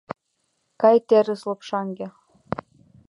[0.81, 2.07] Кай, терыс лопшаҥге!..